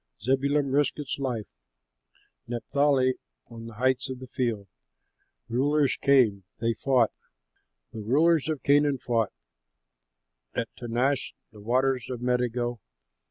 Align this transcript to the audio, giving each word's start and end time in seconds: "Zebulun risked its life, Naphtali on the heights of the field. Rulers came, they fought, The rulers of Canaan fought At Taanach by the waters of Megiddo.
"Zebulun 0.19 0.71
risked 0.71 0.97
its 0.97 1.19
life, 1.19 1.45
Naphtali 2.47 3.19
on 3.51 3.67
the 3.67 3.75
heights 3.75 4.09
of 4.09 4.17
the 4.17 4.25
field. 4.25 4.65
Rulers 5.47 5.95
came, 5.95 6.43
they 6.57 6.73
fought, 6.73 7.11
The 7.93 7.99
rulers 8.01 8.49
of 8.49 8.63
Canaan 8.63 8.97
fought 8.97 9.31
At 10.55 10.75
Taanach 10.75 11.33
by 11.51 11.59
the 11.59 11.61
waters 11.61 12.09
of 12.09 12.19
Megiddo. 12.19 12.79